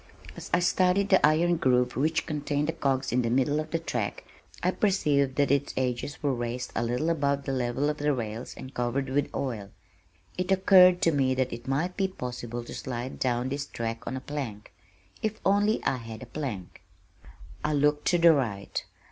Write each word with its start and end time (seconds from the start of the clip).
As 0.35 0.49
I 0.51 0.57
studied 0.61 1.09
the 1.09 1.23
iron 1.23 1.57
groove 1.57 1.95
which 1.95 2.25
contained 2.25 2.67
the 2.67 2.73
cogs 2.73 3.11
in 3.11 3.21
the 3.21 3.29
middle 3.29 3.59
of 3.59 3.69
the 3.69 3.77
track, 3.77 4.23
I 4.63 4.71
perceived 4.71 5.35
that 5.35 5.51
its 5.51 5.75
edges 5.77 6.23
were 6.23 6.33
raised 6.33 6.71
a 6.75 6.81
little 6.83 7.11
above 7.11 7.43
the 7.43 7.51
level 7.51 7.87
of 7.87 7.97
the 7.97 8.11
rails 8.11 8.55
and 8.57 8.73
covered 8.73 9.09
with 9.09 9.29
oil. 9.35 9.69
It 10.39 10.51
occurred 10.51 11.03
to 11.03 11.11
me 11.11 11.35
that 11.35 11.53
it 11.53 11.67
might 11.67 11.97
be 11.97 12.07
possible 12.07 12.63
to 12.63 12.73
slide 12.73 13.19
down 13.19 13.49
this 13.49 13.67
track 13.67 14.07
on 14.07 14.17
a 14.17 14.21
plank 14.21 14.73
if 15.21 15.39
only 15.45 15.83
I 15.83 15.97
had 15.97 16.23
a 16.23 16.25
plank! 16.25 16.81
I 17.63 17.73
looked 17.73 18.05
to 18.07 18.17
the 18.17 18.33
right. 18.33 18.83